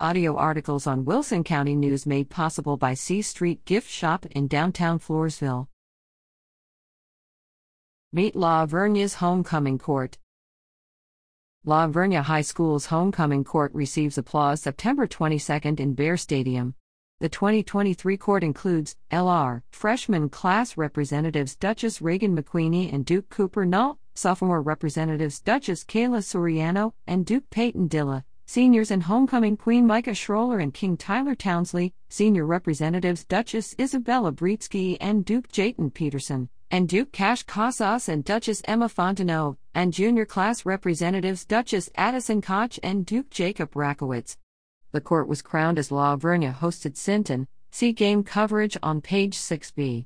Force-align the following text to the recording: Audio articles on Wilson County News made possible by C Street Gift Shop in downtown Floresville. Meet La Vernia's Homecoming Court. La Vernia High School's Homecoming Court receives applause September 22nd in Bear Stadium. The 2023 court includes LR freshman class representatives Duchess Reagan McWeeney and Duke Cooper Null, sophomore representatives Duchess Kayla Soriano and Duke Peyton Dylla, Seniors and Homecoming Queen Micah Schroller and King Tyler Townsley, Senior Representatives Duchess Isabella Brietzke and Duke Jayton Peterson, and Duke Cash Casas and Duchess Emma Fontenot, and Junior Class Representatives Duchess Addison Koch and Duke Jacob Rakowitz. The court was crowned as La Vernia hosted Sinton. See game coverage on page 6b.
Audio 0.00 0.34
articles 0.34 0.88
on 0.88 1.04
Wilson 1.04 1.44
County 1.44 1.76
News 1.76 2.04
made 2.04 2.28
possible 2.28 2.76
by 2.76 2.94
C 2.94 3.22
Street 3.22 3.64
Gift 3.64 3.88
Shop 3.88 4.26
in 4.26 4.48
downtown 4.48 4.98
Floresville. 4.98 5.68
Meet 8.12 8.34
La 8.34 8.66
Vernia's 8.66 9.14
Homecoming 9.14 9.78
Court. 9.78 10.18
La 11.64 11.86
Vernia 11.86 12.24
High 12.24 12.40
School's 12.40 12.86
Homecoming 12.86 13.44
Court 13.44 13.72
receives 13.72 14.18
applause 14.18 14.60
September 14.60 15.06
22nd 15.06 15.78
in 15.78 15.94
Bear 15.94 16.16
Stadium. 16.16 16.74
The 17.20 17.28
2023 17.28 18.16
court 18.16 18.42
includes 18.42 18.96
LR 19.12 19.62
freshman 19.70 20.28
class 20.28 20.76
representatives 20.76 21.54
Duchess 21.54 22.02
Reagan 22.02 22.36
McWeeney 22.36 22.92
and 22.92 23.06
Duke 23.06 23.28
Cooper 23.28 23.64
Null, 23.64 24.00
sophomore 24.16 24.60
representatives 24.60 25.38
Duchess 25.38 25.84
Kayla 25.84 26.18
Soriano 26.18 26.94
and 27.06 27.24
Duke 27.24 27.48
Peyton 27.50 27.88
Dylla, 27.88 28.24
Seniors 28.46 28.90
and 28.90 29.04
Homecoming 29.04 29.56
Queen 29.56 29.86
Micah 29.86 30.10
Schroller 30.10 30.62
and 30.62 30.74
King 30.74 30.98
Tyler 30.98 31.34
Townsley, 31.34 31.94
Senior 32.10 32.44
Representatives 32.44 33.24
Duchess 33.24 33.74
Isabella 33.80 34.32
Brietzke 34.32 34.98
and 35.00 35.24
Duke 35.24 35.50
Jayton 35.50 35.90
Peterson, 35.90 36.50
and 36.70 36.86
Duke 36.86 37.10
Cash 37.10 37.44
Casas 37.44 38.06
and 38.06 38.22
Duchess 38.22 38.60
Emma 38.66 38.88
Fontenot, 38.90 39.56
and 39.74 39.94
Junior 39.94 40.26
Class 40.26 40.66
Representatives 40.66 41.46
Duchess 41.46 41.88
Addison 41.96 42.42
Koch 42.42 42.78
and 42.82 43.06
Duke 43.06 43.30
Jacob 43.30 43.72
Rakowitz. 43.72 44.36
The 44.92 45.00
court 45.00 45.26
was 45.26 45.40
crowned 45.40 45.78
as 45.78 45.90
La 45.90 46.14
Vernia 46.16 46.54
hosted 46.54 46.98
Sinton. 46.98 47.48
See 47.70 47.92
game 47.92 48.22
coverage 48.22 48.76
on 48.82 49.00
page 49.00 49.38
6b. 49.38 50.04